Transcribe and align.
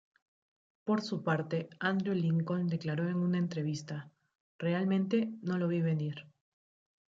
Por 0.83 1.03
su 1.03 1.21
parte, 1.23 1.69
Andrew 1.79 2.15
Lincoln, 2.15 2.65
declaró 2.65 3.07
en 3.07 3.17
una 3.17 3.37
entrevista: 3.37 4.09
""Realmente 4.57 5.29
no 5.43 5.59
lo 5.59 5.67
vi 5.67 5.81
venir. 5.81 6.25